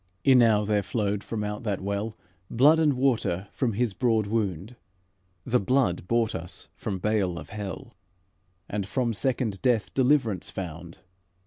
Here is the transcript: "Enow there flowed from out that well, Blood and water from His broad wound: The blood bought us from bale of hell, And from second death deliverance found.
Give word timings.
"Enow 0.25 0.65
there 0.65 0.81
flowed 0.81 1.23
from 1.23 1.43
out 1.43 1.61
that 1.61 1.79
well, 1.79 2.17
Blood 2.49 2.79
and 2.79 2.93
water 2.93 3.47
from 3.51 3.73
His 3.73 3.93
broad 3.93 4.25
wound: 4.25 4.75
The 5.45 5.59
blood 5.59 6.07
bought 6.07 6.33
us 6.33 6.67
from 6.75 6.97
bale 6.97 7.37
of 7.37 7.49
hell, 7.51 7.93
And 8.67 8.87
from 8.87 9.13
second 9.13 9.61
death 9.61 9.93
deliverance 9.93 10.49
found. 10.49 10.97